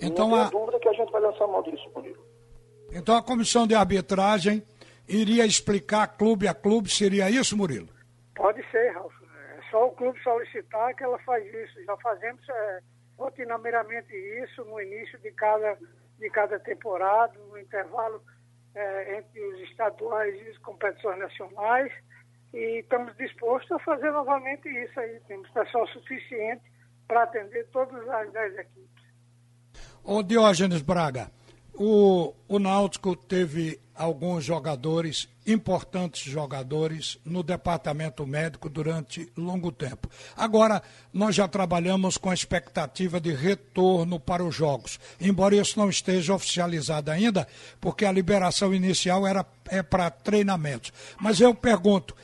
Então, 0.00 0.28
Não 0.28 0.42
a... 0.42 0.50
dúvida 0.50 0.78
que 0.80 0.88
a 0.88 0.92
gente 0.92 1.10
vai 1.12 1.20
lançar 1.20 1.46
mão 1.46 1.62
disso, 1.62 1.90
Murilo. 1.94 2.24
Então 2.92 3.16
a 3.16 3.22
comissão 3.22 3.66
de 3.66 3.74
arbitragem 3.74 4.62
iria 5.08 5.44
explicar 5.44 6.06
clube 6.06 6.46
a 6.46 6.54
clube, 6.54 6.88
seria 6.88 7.28
isso, 7.28 7.56
Murilo? 7.56 7.88
Pode 8.34 8.64
ser, 8.70 8.90
Ralf. 8.90 9.12
É 9.56 9.70
só 9.70 9.88
o 9.88 9.92
clube 9.92 10.20
solicitar 10.22 10.94
que 10.94 11.02
ela 11.02 11.18
faz 11.20 11.44
isso. 11.44 11.84
Já 11.84 11.96
fazemos 11.98 12.48
é, 12.48 12.80
rotineiramente 13.18 14.14
isso 14.42 14.64
no 14.64 14.80
início 14.80 15.18
de 15.18 15.30
cada, 15.32 15.76
de 16.18 16.30
cada 16.30 16.58
temporada, 16.60 17.34
no 17.48 17.58
intervalo 17.58 18.22
é, 18.74 19.18
entre 19.18 19.40
os 19.40 19.60
estaduais 19.68 20.34
e 20.34 20.48
as 20.48 20.58
competições 20.58 21.18
nacionais 21.18 21.92
e 22.52 22.80
estamos 22.80 23.16
dispostos 23.16 23.70
a 23.72 23.78
fazer 23.80 24.10
novamente 24.12 24.68
isso 24.68 24.98
aí. 24.98 25.20
Temos 25.26 25.48
pessoal 25.50 25.86
suficiente 25.88 26.62
para 27.06 27.24
atender 27.24 27.66
todas 27.72 28.08
as 28.08 28.32
10 28.32 28.58
equipes. 28.58 29.04
Ô 30.04 30.22
Diógenes 30.22 30.82
Braga, 30.82 31.30
o, 31.74 32.32
o 32.48 32.58
Náutico 32.58 33.16
teve 33.16 33.80
alguns 33.94 34.44
jogadores, 34.44 35.28
importantes 35.46 36.22
jogadores, 36.22 37.18
no 37.24 37.42
departamento 37.42 38.26
médico 38.26 38.68
durante 38.68 39.30
longo 39.36 39.70
tempo. 39.70 40.08
Agora, 40.36 40.82
nós 41.12 41.34
já 41.34 41.46
trabalhamos 41.46 42.16
com 42.16 42.30
a 42.30 42.34
expectativa 42.34 43.20
de 43.20 43.32
retorno 43.32 44.18
para 44.18 44.44
os 44.44 44.54
jogos, 44.54 44.98
embora 45.20 45.56
isso 45.56 45.78
não 45.78 45.88
esteja 45.88 46.34
oficializado 46.34 47.10
ainda, 47.10 47.46
porque 47.80 48.04
a 48.04 48.12
liberação 48.12 48.74
inicial 48.74 49.26
era 49.26 49.46
é 49.68 49.82
para 49.82 50.10
treinamentos. 50.10 50.92
Mas 51.20 51.40
eu 51.40 51.54
pergunto, 51.54 52.16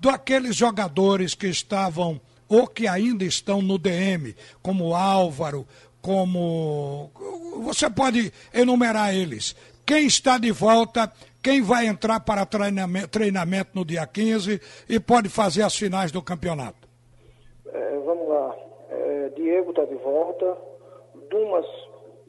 daqueles 0.00 0.56
jogadores 0.56 1.34
que 1.34 1.48
estavam 1.48 2.20
ou 2.48 2.68
que 2.68 2.86
ainda 2.86 3.24
estão 3.24 3.60
no 3.60 3.76
DM, 3.76 4.36
como 4.62 4.94
Álvaro, 4.94 5.66
como. 6.00 7.10
Você 7.62 7.90
pode 7.90 8.32
enumerar 8.52 9.14
eles. 9.14 9.54
Quem 9.84 10.06
está 10.06 10.38
de 10.38 10.50
volta, 10.50 11.12
quem 11.42 11.62
vai 11.62 11.86
entrar 11.86 12.20
para 12.20 12.44
treinamento, 12.44 13.08
treinamento 13.08 13.70
no 13.74 13.84
dia 13.84 14.06
15 14.06 14.60
e 14.88 14.98
pode 14.98 15.28
fazer 15.28 15.62
as 15.62 15.76
finais 15.76 16.10
do 16.10 16.22
campeonato? 16.22 16.88
É, 17.72 17.98
vamos 18.04 18.28
lá. 18.28 18.56
É, 18.90 19.28
Diego 19.36 19.70
está 19.70 19.84
de 19.84 19.94
volta. 19.96 20.56
Dumas, 21.30 21.66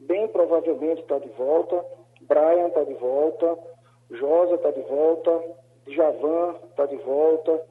bem 0.00 0.28
provavelmente, 0.28 1.02
está 1.02 1.18
de 1.18 1.28
volta. 1.30 1.84
Brian 2.28 2.68
está 2.68 2.84
de 2.84 2.94
volta. 2.94 3.56
Josa 4.10 4.54
está 4.54 4.70
de 4.70 4.80
volta, 4.82 5.30
Javan 5.86 6.56
está 6.70 6.86
de 6.86 6.96
volta, 6.96 7.62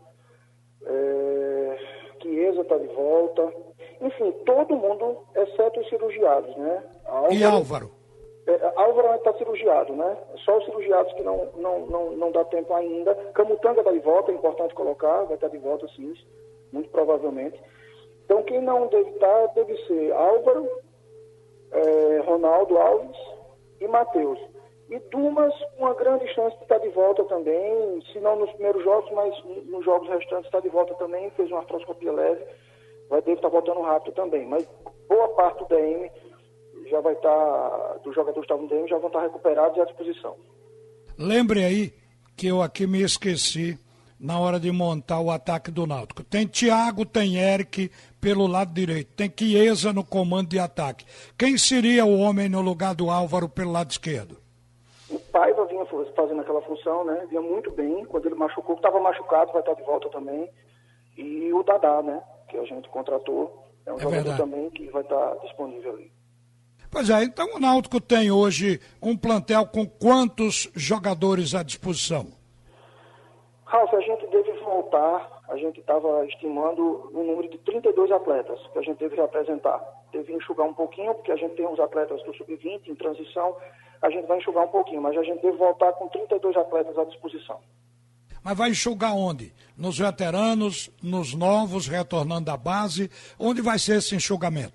é, 0.86 1.78
Chiesa 2.22 2.62
está 2.62 2.78
de 2.78 2.88
volta. 2.88 3.52
Enfim, 4.02 4.32
todo 4.46 4.76
mundo, 4.76 5.18
exceto 5.36 5.80
os 5.80 5.90
cirurgiados, 5.90 6.56
né? 6.56 6.84
Álvaro, 7.06 7.34
e 7.34 7.44
Álvaro? 7.44 7.92
É, 8.48 8.74
Álvaro 8.76 9.16
está 9.16 9.34
cirurgiado, 9.34 9.94
né? 9.94 10.18
Só 10.46 10.58
os 10.58 10.66
cirurgiados 10.66 11.12
que 11.14 11.24
não, 11.24 11.50
não, 11.56 11.80
não, 11.88 12.12
não 12.12 12.32
dá 12.32 12.46
tempo 12.46 12.74
ainda. 12.74 13.14
Camutanga 13.34 13.80
está 13.82 13.92
de 13.92 14.00
volta, 14.00 14.32
é 14.32 14.36
importante 14.36 14.74
colocar, 14.74 15.24
vai 15.24 15.36
estar 15.36 15.50
tá 15.50 15.56
de 15.56 15.58
volta 15.58 15.88
sim, 15.96 16.14
muito 16.72 16.90
provavelmente. 16.90 17.60
Então 18.24 18.44
quem 18.44 18.62
não 18.62 18.88
deve 18.88 19.10
estar 19.12 19.48
deve 19.48 19.76
ser 19.86 20.14
Álvaro, 20.14 20.70
é, 21.72 22.20
Ronaldo 22.26 22.78
Alves 22.78 23.18
e 23.82 23.88
Matheus. 23.88 24.40
E 24.90 25.00
Dumas, 25.12 25.54
uma 25.78 25.94
grande 25.94 26.26
chance 26.34 26.56
de 26.58 26.64
estar 26.64 26.78
de 26.78 26.88
volta 26.90 27.24
também, 27.26 28.02
se 28.14 28.20
não 28.20 28.38
nos 28.38 28.52
primeiros 28.52 28.82
jogos, 28.84 29.12
mas 29.12 29.44
nos 29.66 29.84
jogos 29.84 30.08
restantes 30.08 30.46
está 30.46 30.62
de 30.62 30.70
volta 30.70 30.94
também, 30.96 31.30
fez 31.32 31.50
uma 31.52 31.60
artroscopia 31.60 32.12
leve, 32.14 32.46
vai 33.10 33.22
deve 33.22 33.34
estar 33.34 33.50
voltando 33.50 33.82
rápido 33.82 34.14
também. 34.14 34.46
Mas 34.48 34.68
boa 35.08 35.28
parte 35.30 35.60
do 35.60 35.68
DM 35.68 36.10
já 36.90 37.02
vai 37.02 37.14
estar, 37.14 38.00
dos 38.04 38.16
jogadores 38.16 38.48
que 38.48 38.54
estavam 38.54 38.64
no 38.64 38.70
DM 38.70 38.88
já 38.88 38.98
vão 38.98 39.08
estar 39.08 39.22
recuperados 39.22 39.78
e 39.78 39.82
à 39.82 39.86
disposição. 39.86 40.36
Lembre 41.18 41.64
aí 41.64 41.94
que 42.36 42.48
eu 42.48 42.62
aqui 42.62 42.86
me 42.86 43.02
esqueci 43.02 43.78
na 44.20 44.40
hora 44.40 44.60
de 44.60 44.72
montar 44.72 45.20
o 45.20 45.30
ataque 45.30 45.70
do 45.72 45.86
Náutico. 45.86 46.24
Tem 46.24 46.48
Thiago, 46.48 47.06
tem 47.06 47.38
Eric 47.38 47.92
pelo 48.20 48.48
lado 48.48 48.74
direito, 48.74 49.14
tem 49.16 49.32
Chiesa 49.36 49.94
no 49.94 50.04
comando 50.04 50.50
de 50.50 50.60
ataque. 50.60 51.06
Quem 51.38 51.58
seria 51.58 52.06
o 52.06 52.20
homem 52.20 52.50
no 52.50 52.62
lugar 52.62 52.96
do 52.96 53.10
Álvaro 53.10 53.48
pelo 53.48 53.72
lado 53.72 53.92
esquerdo? 53.92 54.38
O 55.10 55.20
Paiva 55.20 55.66
vinha 55.66 55.86
fazendo 56.16 56.42
aquela 56.42 56.62
função, 56.64 57.06
né? 57.06 57.26
Vinha 57.30 57.42
muito 57.42 57.72
bem. 57.72 58.04
Quando 58.06 58.26
ele 58.26 58.36
machucou, 58.36 58.76
estava 58.76 59.00
machucado, 59.00 59.54
vai 59.54 59.62
estar 59.62 59.74
de 59.74 59.84
volta 59.84 60.10
também. 60.10 60.50
E 61.18 61.54
o 61.54 61.64
Dadá, 61.64 62.02
né? 62.02 62.22
Que 62.48 62.58
a 62.58 62.64
gente 62.64 62.88
contratou. 62.90 63.66
É 63.86 63.92
um 63.92 63.98
é 63.98 64.00
jogador 64.00 64.24
verdade. 64.24 64.38
também 64.38 64.70
que 64.70 64.90
vai 64.90 65.02
estar 65.02 65.36
disponível 65.44 65.94
ali. 65.94 66.12
Pois 66.90 67.10
é, 67.10 67.24
então 67.24 67.56
o 67.56 67.60
Náutico 67.60 68.00
tem 68.00 68.32
hoje 68.32 68.80
um 69.02 69.18
plantel 69.18 69.68
com 69.68 69.86
quantos 69.86 70.70
jogadores 70.74 71.54
à 71.54 71.62
disposição? 71.62 72.28
Ralf, 73.66 73.94
a 73.94 74.00
gente 74.00 74.26
deve 74.28 74.54
voltar, 74.60 75.42
a 75.50 75.58
gente 75.58 75.82
estava 75.82 76.26
estimando 76.26 77.12
um 77.14 77.24
número 77.24 77.50
de 77.50 77.58
32 77.60 78.12
atletas 78.12 78.60
que 78.72 78.80
a 78.80 78.82
gente 78.82 78.98
deve 78.98 79.18
representar. 79.18 79.82
Deve 80.14 80.34
enxugar 80.34 80.66
um 80.66 80.74
pouquinho, 80.74 81.14
porque 81.16 81.34
a 81.34 81.36
gente 81.36 81.56
tem 81.56 81.68
uns 81.68 81.80
atletas 81.80 82.24
do 82.24 82.34
sub-20 82.36 82.88
em 82.88 82.96
transição, 82.96 83.58
a 84.02 84.10
gente 84.10 84.26
vai 84.26 84.38
enxugar 84.38 84.64
um 84.64 84.70
pouquinho, 84.70 85.02
mas 85.02 85.18
a 85.18 85.24
gente 85.24 85.42
deve 85.42 85.58
voltar 85.58 85.92
com 85.94 86.08
32 86.08 86.56
atletas 86.56 86.98
à 86.98 87.04
disposição. 87.04 87.60
Mas 88.48 88.58
vai 88.58 88.70
enxugar 88.70 89.14
onde? 89.14 89.52
Nos 89.78 90.00
veteranos, 90.00 90.90
nos 91.04 91.36
novos, 91.36 91.86
retornando 91.86 92.46
da 92.46 92.56
base? 92.56 93.12
Onde 93.38 93.62
vai 93.62 93.78
ser 93.78 93.98
esse 93.98 94.16
enxugamento? 94.16 94.72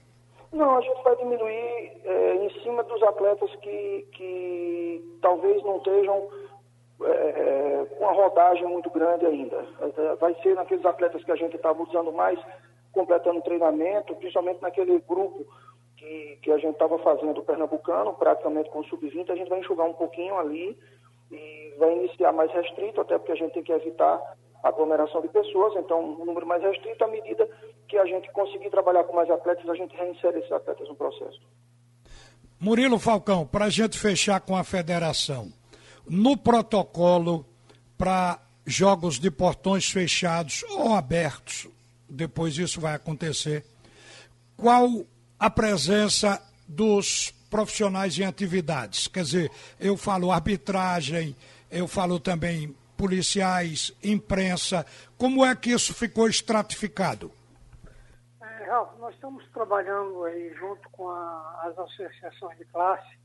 Não, 0.52 0.76
a 0.76 0.80
gente 0.82 1.02
vai 1.02 1.16
diminuir 1.16 1.92
é, 2.04 2.34
em 2.34 2.62
cima 2.62 2.84
dos 2.84 3.02
atletas 3.02 3.50
que, 3.62 4.06
que 4.12 5.18
talvez 5.22 5.62
não 5.62 5.78
estejam 5.78 6.28
é, 7.02 7.86
com 7.96 8.04
uma 8.04 8.12
rodagem 8.12 8.66
muito 8.66 8.90
grande 8.90 9.24
ainda. 9.24 9.64
Vai 10.20 10.34
ser 10.42 10.54
naqueles 10.54 10.84
atletas 10.84 11.24
que 11.24 11.32
a 11.32 11.36
gente 11.36 11.56
estava 11.56 11.82
usando 11.82 12.12
mais, 12.12 12.38
completando 12.92 13.40
treinamento, 13.40 14.14
principalmente 14.16 14.60
naquele 14.60 14.98
grupo 15.08 15.46
que, 15.96 16.38
que 16.42 16.52
a 16.52 16.58
gente 16.58 16.74
estava 16.74 16.98
fazendo 16.98 17.38
o 17.38 17.42
Pernambucano, 17.42 18.12
praticamente 18.12 18.68
com 18.68 18.80
o 18.80 18.84
Sub-20, 18.84 19.30
a 19.30 19.34
gente 19.34 19.48
vai 19.48 19.60
enxugar 19.60 19.86
um 19.86 19.94
pouquinho 19.94 20.36
ali 20.36 20.76
e 21.32 21.74
vai 21.78 21.92
iniciar 21.92 22.32
mais 22.32 22.52
restrito, 22.52 23.00
até 23.00 23.18
porque 23.18 23.32
a 23.32 23.36
gente 23.36 23.52
tem 23.52 23.62
que 23.62 23.72
evitar 23.72 24.20
aglomeração 24.62 25.20
de 25.20 25.28
pessoas, 25.28 25.74
então 25.76 26.00
um 26.00 26.24
número 26.24 26.46
mais 26.46 26.62
restrito, 26.62 27.02
à 27.02 27.08
medida 27.08 27.48
que 27.88 27.96
a 27.98 28.06
gente 28.06 28.30
conseguir 28.32 28.70
trabalhar 28.70 29.04
com 29.04 29.14
mais 29.14 29.28
atletas, 29.28 29.68
a 29.68 29.74
gente 29.74 29.94
reinsere 29.96 30.38
esses 30.38 30.52
atletas 30.52 30.88
no 30.88 30.94
processo. 30.94 31.40
Murilo 32.60 32.98
Falcão, 32.98 33.44
para 33.44 33.64
a 33.64 33.70
gente 33.70 33.98
fechar 33.98 34.40
com 34.40 34.56
a 34.56 34.62
federação, 34.62 35.52
no 36.08 36.36
protocolo 36.36 37.44
para 37.98 38.40
jogos 38.64 39.18
de 39.18 39.30
portões 39.30 39.90
fechados 39.90 40.62
ou 40.70 40.94
abertos, 40.94 41.68
depois 42.08 42.56
isso 42.56 42.80
vai 42.80 42.94
acontecer, 42.94 43.64
qual 44.56 44.88
a 45.38 45.50
presença 45.50 46.40
dos 46.68 47.34
profissionais 47.52 48.18
em 48.18 48.24
atividades. 48.24 49.06
Quer 49.06 49.24
dizer, 49.24 49.52
eu 49.78 49.94
falo 49.94 50.32
arbitragem, 50.32 51.36
eu 51.70 51.86
falo 51.86 52.18
também 52.18 52.74
policiais, 52.96 53.92
imprensa. 54.02 54.86
Como 55.18 55.44
é 55.44 55.54
que 55.54 55.70
isso 55.70 55.92
ficou 55.92 56.26
estratificado? 56.26 57.30
É, 58.40 58.64
Ralf, 58.70 58.98
nós 58.98 59.14
estamos 59.14 59.44
trabalhando 59.52 60.24
aí 60.24 60.54
junto 60.54 60.88
com 60.88 61.10
a, 61.10 61.60
as 61.64 61.78
associações 61.78 62.56
de 62.56 62.64
classe, 62.64 63.18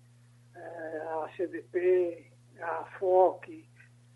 é, 0.53 0.59
a 0.59 1.29
CDP, 1.37 2.29
a 2.59 2.83
FOC, 2.99 3.65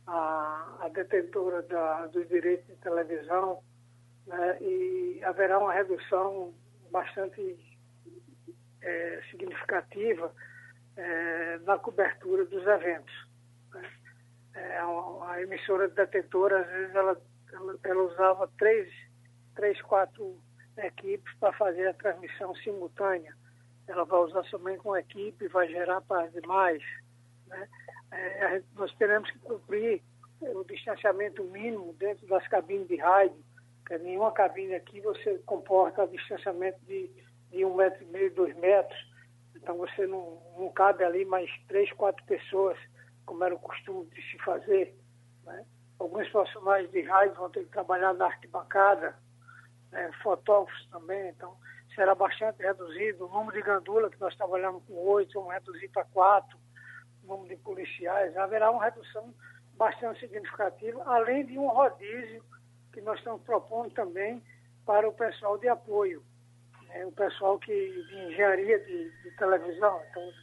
a, 0.07 0.77
a 0.81 0.89
detentora 0.89 1.61
da, 1.61 2.07
dos 2.07 2.27
direitos 2.27 2.67
de 2.67 2.75
televisão, 2.81 3.63
né, 4.27 4.57
e 4.59 5.21
haverá 5.23 5.57
uma 5.57 5.71
redução 5.71 6.53
bastante 6.91 7.70
é, 8.81 9.21
significativa 9.29 10.33
é, 10.97 11.59
na 11.59 11.77
cobertura 11.77 12.45
dos 12.45 12.65
eventos. 12.65 13.27
Né? 13.73 13.89
É, 14.55 14.77
a, 14.77 15.31
a, 15.31 15.41
emissora 15.41 15.87
detetora, 15.87 16.61
às 16.61 16.67
vezes, 16.67 16.95
ela, 16.95 17.21
ela, 17.53 17.79
ela, 17.83 18.03
usava 18.03 18.49
três, 18.57 18.91
três, 19.55 19.81
quatro 19.81 20.37
equipes 20.77 21.33
para 21.39 21.53
fazer 21.53 21.87
a 21.87 21.93
transmissão 21.93 22.53
simultânea. 22.55 23.35
Ela 23.87 24.05
vai 24.05 24.19
usar 24.21 24.43
somente 24.45 24.85
uma 24.85 24.99
equipe, 24.99 25.47
vai 25.47 25.67
gerar 25.67 26.01
para 26.01 26.25
as 26.25 26.33
demais. 26.33 26.83
Né? 27.47 27.67
É, 28.11 28.63
nós 28.75 28.93
teremos 28.95 29.29
que 29.31 29.39
cumprir 29.39 30.01
o 30.41 30.63
distanciamento 30.63 31.43
mínimo 31.45 31.93
dentro 31.93 32.27
das 32.27 32.47
cabines 32.47 32.87
de 32.87 32.97
rádio, 32.97 33.43
que 33.85 33.97
nenhuma 33.99 34.31
cabine 34.31 34.75
aqui 34.75 34.99
você 35.01 35.37
comporta 35.45 36.07
distanciamento 36.07 36.79
de 36.85 37.09
de 37.51 37.65
um 37.65 37.75
metro 37.75 38.03
e 38.03 38.07
meio, 38.07 38.33
dois 38.33 38.55
metros. 38.57 38.99
Então 39.55 39.77
você 39.77 40.07
não, 40.07 40.41
não 40.57 40.71
cabe 40.71 41.03
ali 41.03 41.25
mais 41.25 41.49
três, 41.67 41.91
quatro 41.93 42.23
pessoas, 42.25 42.77
como 43.25 43.43
era 43.43 43.53
o 43.53 43.59
costume 43.59 44.09
de 44.09 44.21
se 44.31 44.37
fazer. 44.39 44.95
Né? 45.45 45.65
Alguns 45.99 46.27
profissionais 46.29 46.89
de 46.89 47.01
rádio 47.01 47.35
vão 47.35 47.49
ter 47.49 47.63
que 47.65 47.71
trabalhar 47.71 48.13
na 48.13 48.25
arquibancada, 48.25 49.15
né? 49.91 50.11
fotógrafos 50.23 50.87
também, 50.89 51.29
então 51.29 51.55
será 51.93 52.15
bastante 52.15 52.61
reduzido. 52.63 53.25
O 53.25 53.29
número 53.29 53.57
de 53.57 53.61
gandula, 53.61 54.09
que 54.09 54.19
nós 54.19 54.35
trabalhamos 54.35 54.83
com 54.85 54.93
oito, 54.93 55.33
vamos 55.33 55.53
reduzir 55.53 55.89
para 55.89 56.05
quatro. 56.05 56.57
O 57.23 57.27
número 57.27 57.49
de 57.55 57.61
policiais, 57.61 58.35
haverá 58.37 58.71
uma 58.71 58.83
redução 58.83 59.33
bastante 59.75 60.21
significativa, 60.21 61.03
além 61.05 61.45
de 61.45 61.59
um 61.59 61.67
rodízio 61.67 62.43
que 62.93 63.01
nós 63.01 63.19
estamos 63.19 63.41
propondo 63.43 63.93
também 63.93 64.41
para 64.85 65.07
o 65.07 65.13
pessoal 65.13 65.57
de 65.57 65.67
apoio 65.67 66.23
é 66.93 67.05
o 67.05 67.11
pessoal 67.11 67.57
que, 67.59 67.71
de 67.73 68.15
engenharia 68.27 68.79
de, 68.79 69.11
de, 69.23 69.31
televisão. 69.37 70.01
Então, 70.09 70.33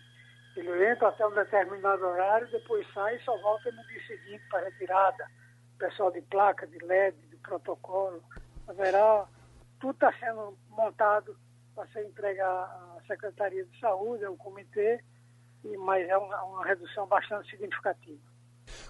ele 0.56 0.86
entra 0.86 1.08
até 1.08 1.26
um 1.26 1.34
determinado 1.34 2.04
horário, 2.04 2.48
depois 2.50 2.86
sai 2.92 3.16
e 3.16 3.22
só 3.24 3.36
volta 3.38 3.70
no 3.70 3.82
dia 3.86 4.06
seguinte 4.06 4.42
para 4.50 4.64
retirada. 4.64 5.26
O 5.74 5.78
pessoal 5.78 6.10
de 6.10 6.20
placa, 6.22 6.66
de 6.66 6.78
LED, 6.78 7.16
de 7.28 7.36
protocolo. 7.36 8.22
Haverá, 8.66 9.26
tudo 9.80 9.94
está 9.94 10.12
sendo 10.18 10.58
montado 10.70 11.36
para 11.74 11.86
ser 11.88 12.04
entregue 12.04 12.40
à 12.40 12.98
Secretaria 13.06 13.64
de 13.64 13.80
Saúde, 13.80 14.24
ao 14.24 14.36
comitê, 14.36 15.02
mas 15.78 16.08
é 16.08 16.16
uma, 16.16 16.42
uma 16.44 16.64
redução 16.64 17.06
bastante 17.06 17.48
significativa. 17.50 18.20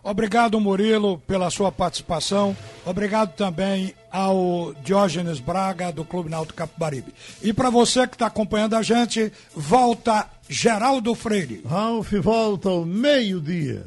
Obrigado, 0.03 0.61
Murilo, 0.61 1.19
pela 1.27 1.51
sua 1.51 1.71
participação. 1.71 2.57
Obrigado 2.85 3.35
também 3.35 3.95
ao 4.11 4.75
Diógenes 4.83 5.41
Braga, 5.41 5.93
do 5.93 6.05
Clube 6.05 6.31
Náutico 6.31 6.57
Capibaribe. 6.57 7.13
E 7.43 7.53
para 7.53 7.71
você 7.71 8.07
que 8.07 8.15
está 8.15 8.27
acompanhando 8.27 8.75
a 8.75 8.83
gente, 8.83 9.33
volta 9.55 10.29
Geraldo 10.49 11.15
Freire. 11.15 11.63
Ralf 11.69 12.13
volta 12.15 12.71
ao 12.71 12.85
meio-dia. 12.85 13.87